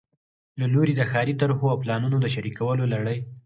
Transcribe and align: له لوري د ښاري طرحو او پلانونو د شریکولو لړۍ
له 0.59 0.65
لوري 0.73 0.93
د 0.95 1.01
ښاري 1.11 1.33
طرحو 1.41 1.65
او 1.73 1.77
پلانونو 1.83 2.17
د 2.21 2.27
شریکولو 2.35 2.83
لړۍ 2.93 3.19